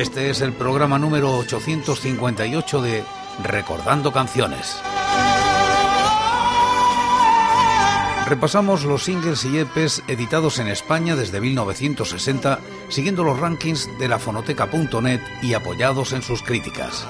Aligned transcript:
Este 0.00 0.30
es 0.30 0.40
el 0.40 0.54
programa 0.54 0.98
número 0.98 1.36
858 1.36 2.80
de 2.80 3.04
Recordando 3.42 4.10
Canciones. 4.10 4.80
Repasamos 8.26 8.84
los 8.84 9.04
singles 9.04 9.44
y 9.44 9.58
EPs 9.58 10.02
editados 10.08 10.58
en 10.58 10.68
España 10.68 11.16
desde 11.16 11.42
1960, 11.42 12.60
siguiendo 12.88 13.24
los 13.24 13.38
rankings 13.38 13.90
de 13.98 14.08
la 14.08 14.18
fonoteca.net 14.18 15.20
y 15.42 15.52
apoyados 15.52 16.14
en 16.14 16.22
sus 16.22 16.42
críticas. 16.42 17.06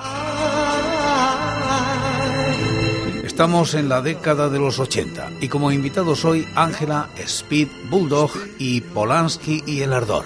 Estamos 3.23 3.75
en 3.75 3.89
la 3.89 4.03
década 4.03 4.49
de 4.49 4.59
los 4.59 4.81
80 4.81 5.31
y 5.41 5.47
como 5.47 5.71
invitados 5.71 6.25
hoy 6.25 6.45
Ángela, 6.57 7.09
Speed, 7.17 7.69
Bulldog 7.89 8.33
y 8.59 8.81
Polanski 8.81 9.63
y 9.65 9.83
El 9.83 9.93
Ardor. 9.93 10.25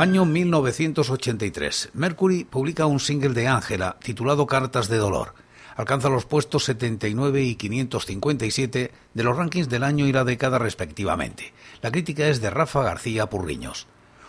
Año 0.00 0.24
1983. 0.24 1.90
Mercury 1.94 2.44
publica 2.44 2.86
un 2.86 3.00
single 3.00 3.30
de 3.30 3.48
Ángela 3.48 3.96
titulado 4.00 4.46
Cartas 4.46 4.86
de 4.86 4.96
Dolor. 4.96 5.34
Alcanza 5.74 6.08
los 6.08 6.24
puestos 6.24 6.62
79 6.66 7.42
y 7.42 7.56
557 7.56 8.92
de 9.12 9.24
los 9.24 9.36
rankings 9.36 9.68
del 9.68 9.82
año 9.82 10.06
y 10.06 10.12
la 10.12 10.22
década 10.22 10.60
respectivamente. 10.60 11.52
La 11.82 11.90
crítica 11.90 12.28
es 12.28 12.40
de 12.40 12.48
Rafa 12.48 12.84
García 12.84 13.28
Purriños. 13.28 13.88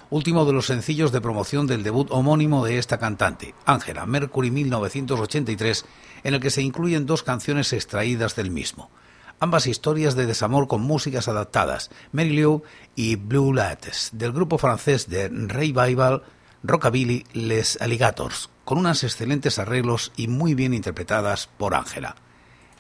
Último 0.10 0.44
de 0.46 0.54
los 0.54 0.66
sencillos 0.66 1.12
de 1.12 1.22
promoción 1.22 1.68
del 1.68 1.84
debut 1.84 2.08
homónimo 2.10 2.66
de 2.66 2.80
esta 2.80 2.98
cantante, 2.98 3.54
Ángela, 3.68 4.08
Mercury 4.08 4.50
1983, 4.50 5.86
en 6.24 6.34
el 6.34 6.40
que 6.40 6.50
se 6.50 6.64
incluyen 6.64 7.06
dos 7.06 7.22
canciones 7.22 7.74
extraídas 7.74 8.36
del 8.36 8.50
mismo 8.50 8.90
ambas 9.40 9.68
historias 9.68 10.16
de 10.16 10.26
desamor 10.26 10.68
con 10.68 10.82
músicas 10.82 11.28
adaptadas, 11.28 11.90
Mary 12.12 12.40
Lou 12.40 12.64
y 12.96 13.16
Blue 13.16 13.54
Lattes, 13.54 14.10
del 14.14 14.32
grupo 14.32 14.58
francés 14.58 15.10
de 15.10 15.30
revival 15.30 16.24
Rockabilly 16.64 17.26
Les 17.34 17.82
Alligators, 17.82 18.50
con 18.66 18.78
unas 18.78 19.04
excelentes 19.04 19.60
arreglos 19.60 20.12
y 20.16 20.28
muy 20.28 20.54
bien 20.54 20.74
interpretadas 20.74 21.48
por 21.58 21.74
Ángela. 21.74 22.16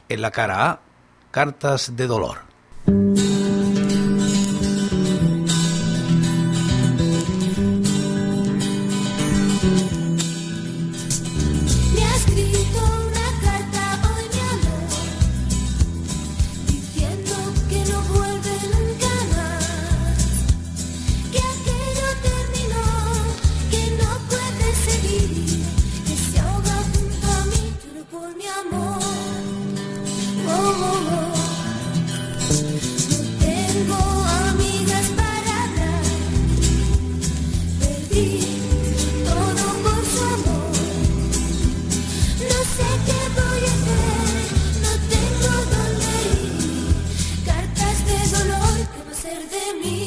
En 0.09 0.21
la 0.21 0.31
cara 0.31 0.69
A, 0.69 0.81
Cartas 1.31 1.95
de 1.95 2.07
Dolor. 2.07 3.28
Y 49.51 49.98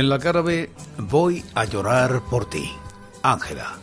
en 0.00 0.08
la 0.08 0.18
cara 0.18 0.40
B, 0.40 0.70
voy 0.96 1.44
a 1.54 1.66
llorar 1.66 2.22
por 2.30 2.48
ti. 2.48 2.72
Ángela. 3.22 3.76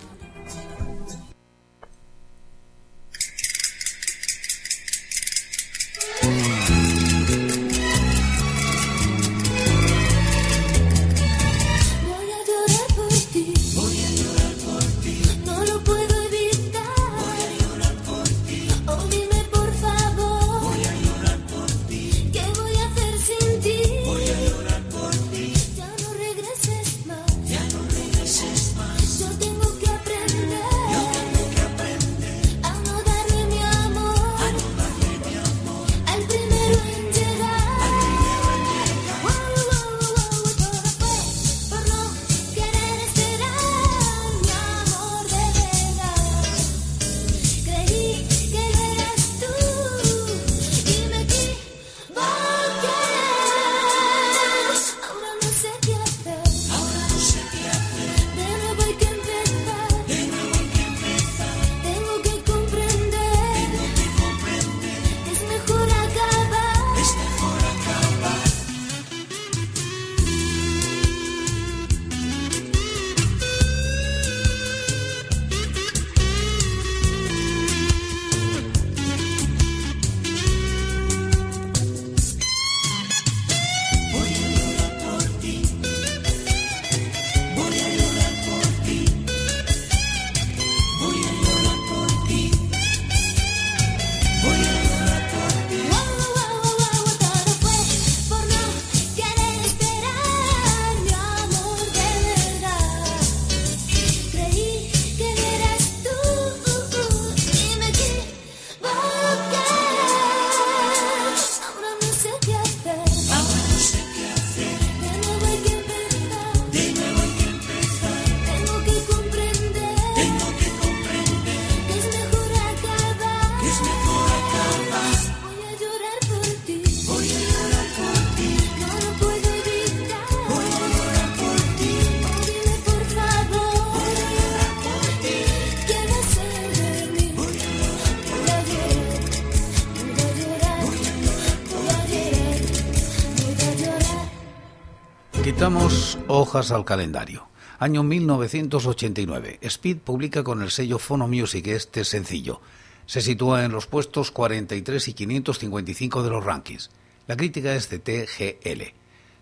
Al 146.58 146.86
calendario. 146.86 147.48
Año 147.78 148.02
1989. 148.02 149.60
Speed 149.62 149.98
publica 149.98 150.44
con 150.44 150.64
el 150.64 150.72
sello 150.72 150.98
Phono 150.98 151.28
Music 151.28 151.68
este 151.68 152.04
sencillo. 152.04 152.62
Se 153.06 153.22
sitúa 153.22 153.64
en 153.64 153.72
los 153.72 153.86
puestos 153.86 154.32
43 154.32 155.08
y 155.08 155.14
555 155.14 156.24
de 156.24 156.30
los 156.32 156.44
rankings. 156.44 156.90
La 157.28 157.38
crítica 157.38 157.76
es 157.76 157.92
de 157.92 158.00
TGL. 158.00 158.94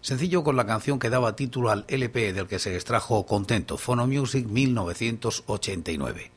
Sencillo 0.02 0.44
con 0.44 0.58
la 0.58 0.66
canción 0.66 1.00
que 1.00 1.10
daba 1.10 1.38
título 1.38 1.70
al 1.70 1.86
LP 1.88 2.34
del 2.34 2.48
que 2.48 2.60
se 2.60 2.76
extrajo 2.76 3.26
Contento, 3.26 3.78
Phono 3.78 4.08
Music 4.08 4.46
1989. 4.46 6.32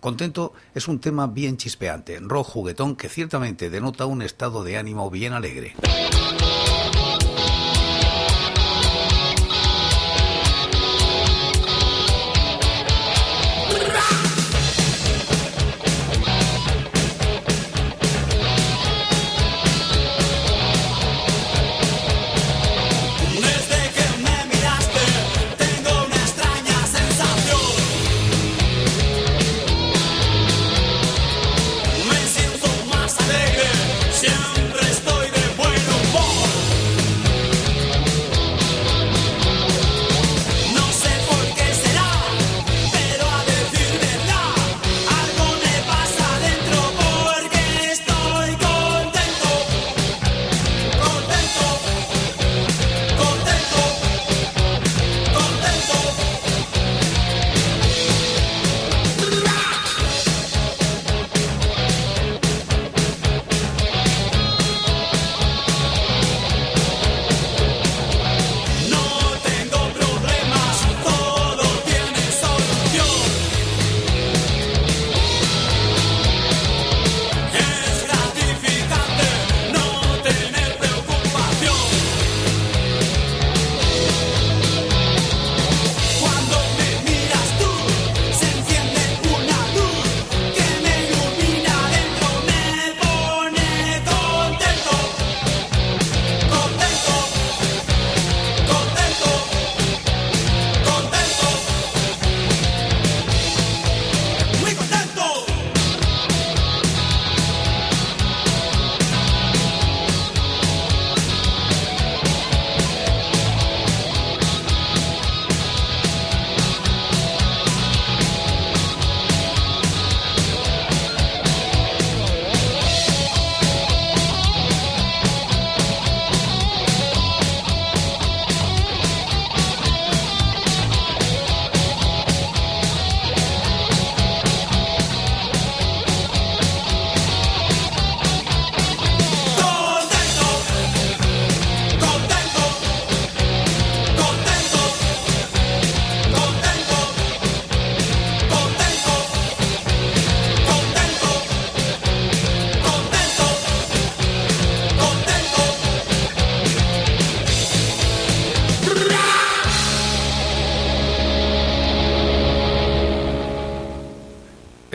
Contento 0.00 0.52
es 0.74 0.86
un 0.86 1.00
tema 1.00 1.28
bien 1.28 1.56
chispeante, 1.56 2.18
rock 2.20 2.46
juguetón 2.48 2.94
que 2.94 3.08
ciertamente 3.08 3.70
denota 3.70 4.04
un 4.04 4.20
estado 4.20 4.64
de 4.64 4.76
ánimo 4.76 5.08
bien 5.08 5.32
alegre. 5.32 5.74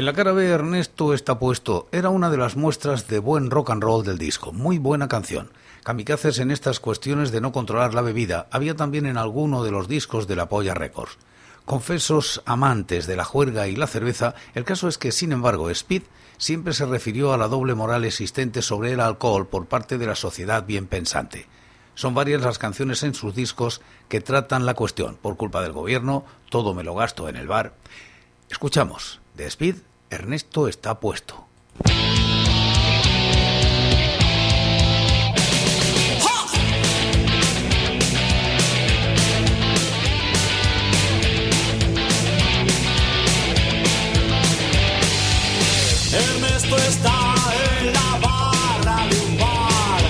La 0.09 0.15
cara 0.15 0.31
B 0.31 0.43
Ernesto 0.43 1.13
está 1.13 1.37
puesto 1.37 1.87
era 1.91 2.09
una 2.09 2.31
de 2.31 2.37
las 2.37 2.55
muestras 2.55 3.07
de 3.07 3.19
buen 3.19 3.51
rock 3.51 3.69
and 3.69 3.83
roll 3.83 4.03
del 4.03 4.17
disco, 4.17 4.51
muy 4.51 4.79
buena 4.79 5.07
canción. 5.07 5.51
Kamikazes 5.83 6.39
en 6.39 6.49
estas 6.49 6.79
cuestiones 6.79 7.29
de 7.31 7.41
no 7.41 7.51
controlar 7.51 7.93
la 7.93 8.01
bebida 8.01 8.47
había 8.49 8.75
también 8.75 9.05
en 9.05 9.17
alguno 9.17 9.63
de 9.63 9.69
los 9.69 9.87
discos 9.87 10.25
de 10.25 10.35
la 10.35 10.49
Polla 10.49 10.73
Records. 10.73 11.19
Confesos 11.63 12.41
amantes 12.45 13.05
de 13.05 13.17
la 13.17 13.23
juerga 13.23 13.67
y 13.67 13.75
la 13.75 13.85
cerveza, 13.85 14.33
el 14.55 14.65
caso 14.65 14.87
es 14.87 14.97
que, 14.97 15.11
sin 15.11 15.31
embargo, 15.31 15.69
Speed 15.69 16.01
siempre 16.39 16.73
se 16.73 16.87
refirió 16.87 17.31
a 17.31 17.37
la 17.37 17.47
doble 17.47 17.75
moral 17.75 18.03
existente 18.03 18.63
sobre 18.63 18.93
el 18.93 19.01
alcohol 19.01 19.45
por 19.45 19.67
parte 19.67 19.99
de 19.99 20.07
la 20.07 20.15
sociedad 20.15 20.65
bien 20.65 20.87
pensante. 20.87 21.45
Son 21.93 22.15
varias 22.15 22.41
las 22.41 22.57
canciones 22.57 23.03
en 23.03 23.13
sus 23.13 23.35
discos 23.35 23.79
que 24.07 24.21
tratan 24.21 24.65
la 24.65 24.73
cuestión. 24.73 25.19
Por 25.21 25.37
culpa 25.37 25.61
del 25.61 25.73
gobierno, 25.73 26.25
todo 26.49 26.73
me 26.73 26.83
lo 26.83 26.95
gasto 26.95 27.29
en 27.29 27.35
el 27.35 27.47
bar. 27.47 27.75
Escuchamos 28.49 29.21
de 29.35 29.45
Speed 29.45 29.75
Ernesto 30.11 30.67
está 30.67 30.99
puesto. 30.99 31.45
Ernesto 46.11 46.75
está 46.77 47.35
en 47.79 47.93
la 47.93 48.19
barra 48.19 49.07
de 49.07 49.19
un 49.21 49.37
bar, 49.37 50.01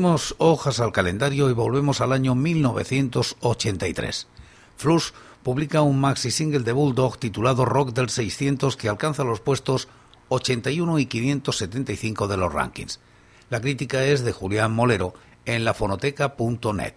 Añadimos 0.00 0.34
hojas 0.38 0.80
al 0.80 0.92
calendario 0.92 1.50
y 1.50 1.52
volvemos 1.52 2.00
al 2.00 2.14
año 2.14 2.34
1983. 2.34 4.28
Flush 4.78 5.10
publica 5.42 5.82
un 5.82 6.00
maxi 6.00 6.30
single 6.30 6.60
de 6.60 6.72
Bulldog 6.72 7.18
titulado 7.18 7.66
Rock 7.66 7.92
del 7.92 8.08
600 8.08 8.78
que 8.78 8.88
alcanza 8.88 9.24
los 9.24 9.40
puestos 9.40 9.88
81 10.30 11.00
y 11.00 11.04
575 11.04 12.28
de 12.28 12.36
los 12.38 12.50
rankings. 12.50 12.98
La 13.50 13.60
crítica 13.60 14.02
es 14.02 14.24
de 14.24 14.32
Julián 14.32 14.72
Molero 14.72 15.12
en 15.44 15.66
lafonoteca.net. 15.66 16.94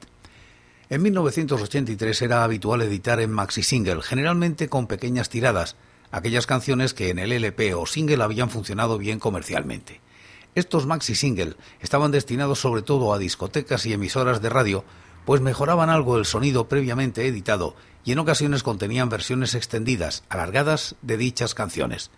En 0.90 1.02
1983 1.02 2.22
era 2.22 2.46
habitual 2.46 2.84
editar 2.84 3.20
en 3.20 3.34
maxi 3.34 3.64
single, 3.64 4.02
generalmente 4.02 4.70
con 4.70 4.88
pequeñas 4.88 5.28
tiradas, 5.28 5.76
aquellas 6.10 6.48
canciones 6.48 6.94
que 6.94 7.10
en 7.10 7.20
el 7.20 7.34
LP 7.34 7.74
o 7.74 7.86
single 7.86 8.24
habían 8.24 8.50
funcionado 8.50 8.98
bien 8.98 9.20
comercialmente. 9.20 10.00
Estos 10.56 10.86
maxi 10.86 11.16
single 11.16 11.56
estaban 11.80 12.12
destinados 12.12 12.60
sobre 12.60 12.84
todo 12.84 13.14
a 13.14 13.18
discotecas 13.18 13.86
y 13.86 13.94
emisoras 13.94 14.42
de 14.42 14.50
radio, 14.50 14.86
pues 15.26 15.42
mejoraban 15.42 15.90
algo 15.90 16.18
el 16.18 16.26
sonido 16.26 16.68
previamente 16.68 17.26
editado 17.28 17.76
y 18.06 18.12
en 18.12 18.20
ocasiones 18.20 18.62
contenían 18.62 19.10
versiones 19.10 19.56
extendidas, 19.56 20.24
alargadas 20.30 20.96
de 21.02 21.18
dichas 21.18 21.56
canciones. 21.56 22.12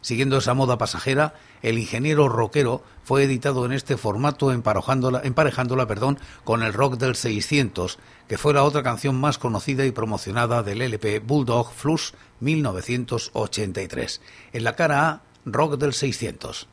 Siguiendo 0.00 0.38
esa 0.38 0.54
moda 0.54 0.78
pasajera, 0.78 1.34
El 1.62 1.78
ingeniero 1.78 2.28
rockero 2.28 2.82
fue 3.04 3.22
editado 3.22 3.64
en 3.64 3.72
este 3.72 3.96
formato 3.96 4.50
emparejándola, 4.50 5.20
emparejándola 5.22 5.86
perdón, 5.86 6.18
con 6.42 6.64
el 6.64 6.72
rock 6.72 6.96
del 6.96 7.14
600, 7.14 8.00
que 8.26 8.36
fue 8.36 8.52
la 8.52 8.64
otra 8.64 8.82
canción 8.82 9.14
más 9.20 9.38
conocida 9.38 9.86
y 9.86 9.92
promocionada 9.92 10.64
del 10.64 10.82
LP 10.82 11.20
Bulldog 11.20 11.72
Flush 11.72 12.14
1983. 12.40 14.20
En 14.52 14.64
la 14.64 14.74
cara 14.74 15.08
A, 15.08 15.22
rock 15.44 15.76
del 15.76 15.92
600. 15.92 16.66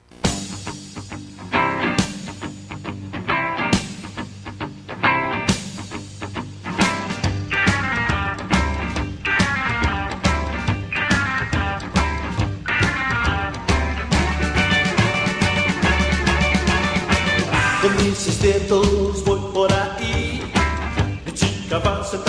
of 21.79 21.87
us 21.87 22.28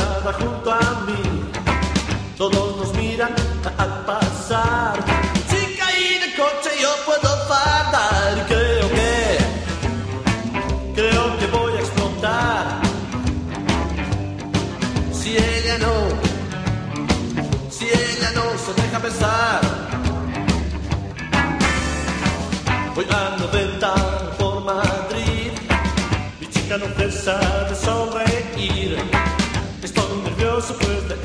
pues 30.78 31.08
de 31.08 31.20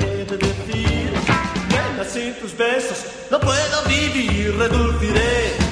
sin 2.04 2.34
tus 2.34 2.56
besos 2.56 3.04
no 3.30 3.40
puedo 3.40 3.82
vivir, 3.88 4.54
reduciré 4.56 5.65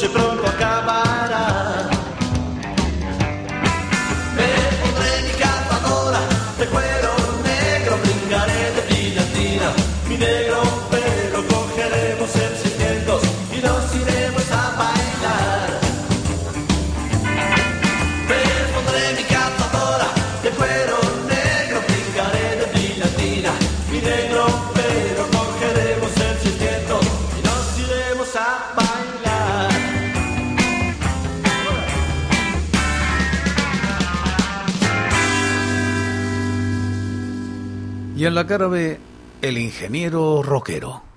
noite 0.00 0.08
pronto 0.08 0.46
acaba. 0.46 0.99
En 38.30 38.36
la 38.36 38.46
cara 38.46 38.68
B, 38.68 38.96
el 39.42 39.58
ingeniero 39.58 40.40
rockero. 40.44 41.09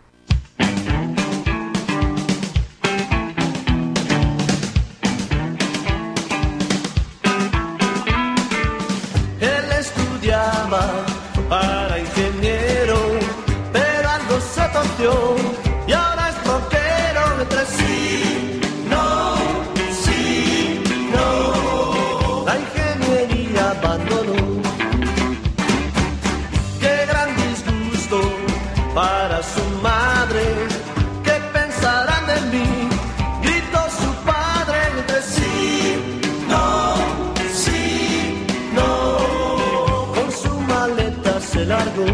se 41.54 41.66
largó 41.66 42.06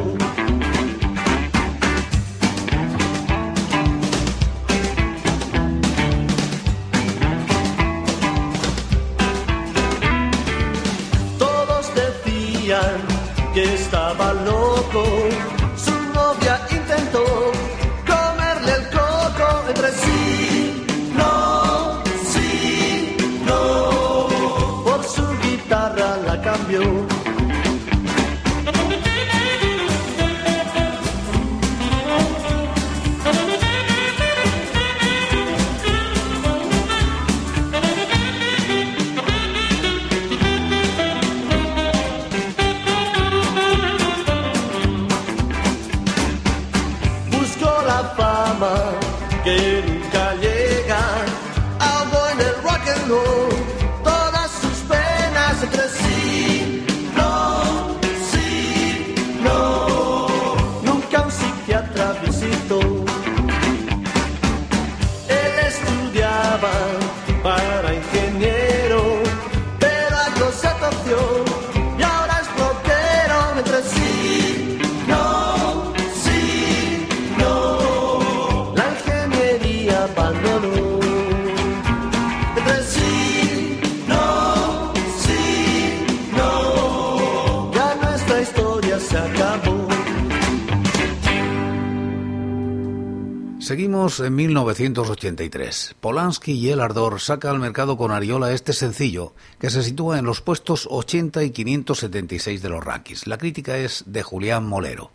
1983. 94.30 95.96
Polanski 96.00 96.54
y 96.54 96.70
El 96.70 96.82
Ardor 96.82 97.20
saca 97.20 97.50
al 97.50 97.60
mercado 97.60 97.98
con 97.98 98.12
Ariola 98.12 98.52
este 98.52 98.74
sencillo, 98.74 99.34
que 99.60 99.70
se 99.70 99.84
sitúa 99.84 100.20
en 100.20 100.26
los 100.26 100.42
puestos 100.42 100.88
80 100.90 101.44
y 101.44 101.52
576 101.52 102.62
de 102.62 102.70
los 102.70 102.84
rankings. 102.84 103.28
La 103.28 103.38
crítica 103.38 103.78
es 103.78 104.04
de 104.08 104.24
Julián 104.24 104.68
Molero. 104.68 105.12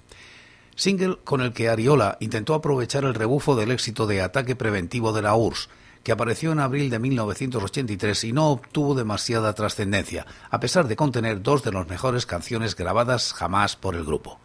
Single 0.77 1.19
con 1.25 1.41
el 1.41 1.53
que 1.53 1.69
Ariola 1.69 2.17
intentó 2.21 2.55
aprovechar 2.55 3.05
el 3.05 3.15
rebufo 3.15 3.55
del 3.57 3.71
éxito 3.71 4.07
de 4.07 4.23
Ataque 4.23 4.57
Preventivo 4.57 5.13
de 5.13 5.23
la 5.23 5.37
URSS, 5.37 5.69
que 6.03 6.13
apareció 6.13 6.53
en 6.53 6.61
abril 6.61 6.91
de 6.91 6.99
1983 6.99 8.25
y 8.25 8.33
no 8.33 8.51
obtuvo 8.51 8.95
demasiada 8.95 9.55
trascendencia, 9.55 10.27
a 10.51 10.61
pesar 10.61 10.87
de 10.87 10.97
contener 10.97 11.43
dos 11.43 11.63
de 11.63 11.73
las 11.73 11.89
mejores 11.89 12.27
canciones 12.27 12.77
grabadas 12.77 13.33
jamás 13.33 13.77
por 13.77 13.95
el 13.95 14.05
grupo. 14.05 14.39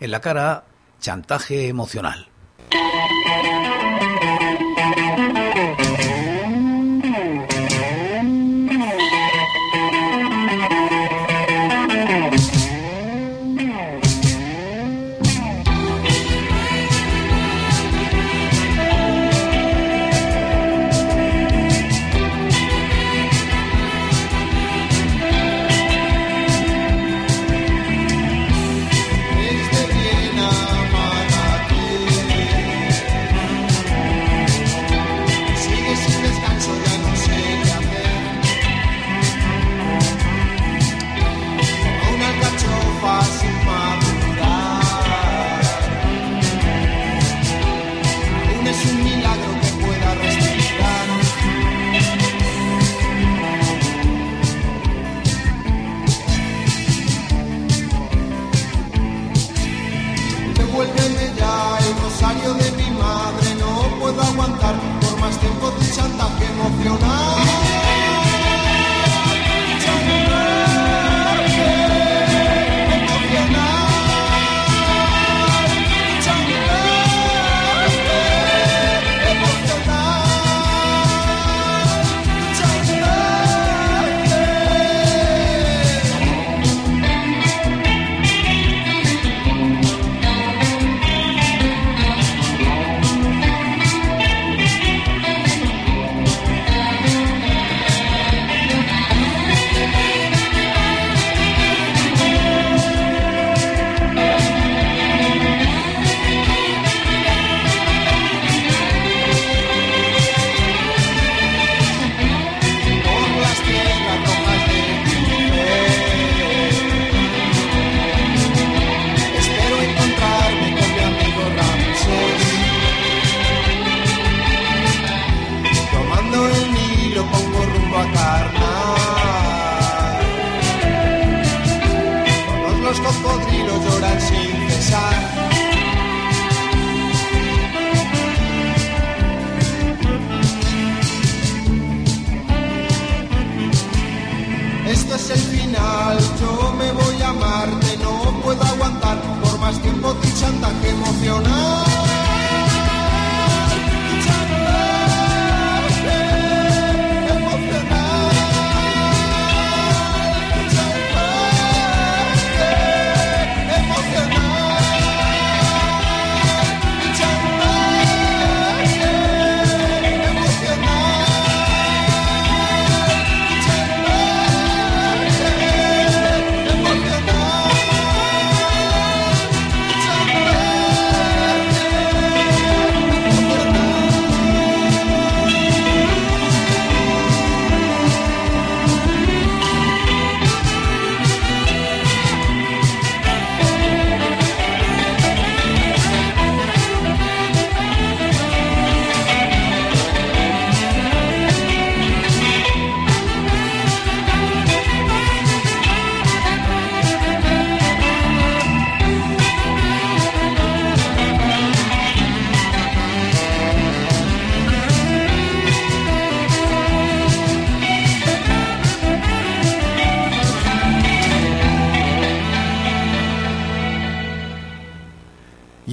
En 0.00 0.10
la 0.10 0.20
cara 0.20 0.64
chantaje 1.00 1.68
emocional. 1.68 2.28
Música 4.84 5.53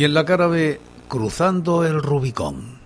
Y 0.02 0.04
en 0.04 0.16
la 0.16 0.26
cara 0.26 0.48
B, 0.48 0.82
Cruzando 1.08 1.86
el 1.86 2.02
Rubicón. 2.02 2.81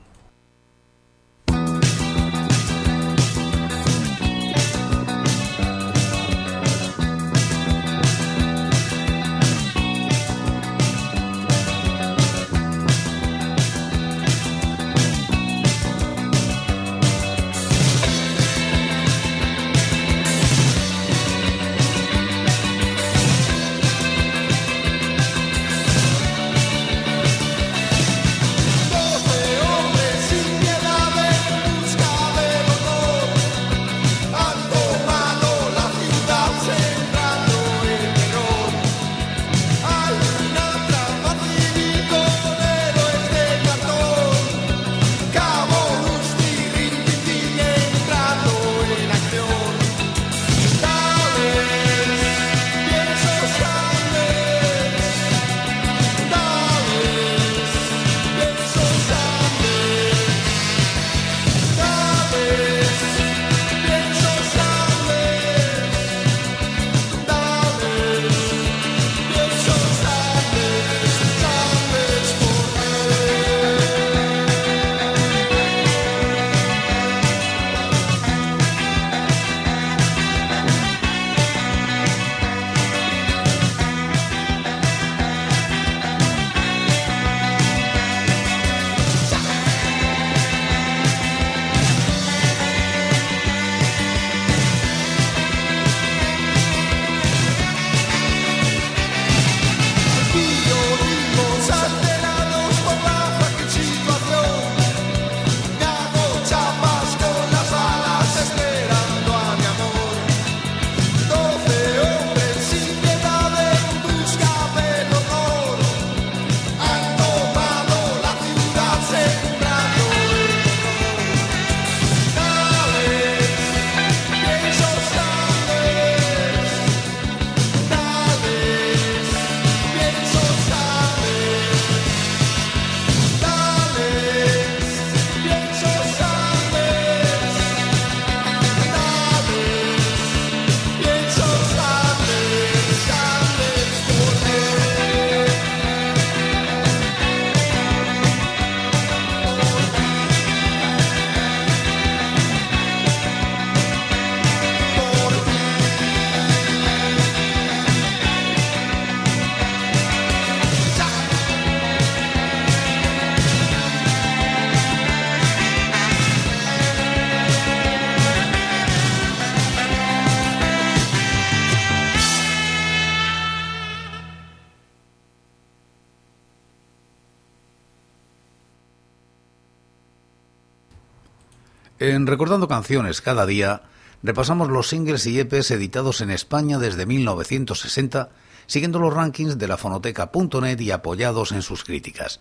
Recordando 182.26 182.68
Canciones 182.68 183.22
cada 183.22 183.46
día, 183.46 183.84
repasamos 184.24 184.70
los 184.70 184.90
singles 184.90 185.28
y 185.28 185.40
EPs 185.40 185.70
editados 185.70 186.22
en 186.22 186.32
España 186.32 186.80
desde 186.80 187.06
1960, 187.06 188.30
siguiendo 188.66 188.98
los 188.98 189.14
rankings 189.14 189.60
de 189.60 189.68
la 189.68 189.78
fonoteca.net 189.78 190.80
y 190.80 190.90
apoyados 190.90 191.52
en 191.52 191.62
sus 191.62 191.84
críticas. 191.84 192.40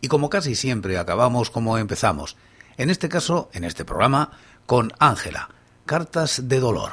Y 0.00 0.06
como 0.06 0.30
casi 0.30 0.54
siempre 0.54 0.98
acabamos 0.98 1.50
como 1.50 1.78
empezamos, 1.78 2.36
en 2.76 2.90
este 2.90 3.08
caso, 3.08 3.50
en 3.52 3.64
este 3.64 3.84
programa, 3.84 4.30
con 4.66 4.92
Ángela, 5.00 5.48
Cartas 5.84 6.48
de 6.48 6.60
Dolor. 6.60 6.92